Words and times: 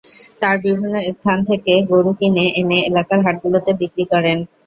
তাঁরা 0.39 0.57
বিভিন্ন 0.65 0.85
স্থান 1.11 1.37
থেকে 1.49 1.73
গরু 1.89 2.11
কিনে 2.19 2.45
এনে 2.59 2.77
এলাকার 2.89 3.19
হাটগুলোতে 3.25 3.71
বিক্রি 3.81 4.03
করেন। 4.11 4.37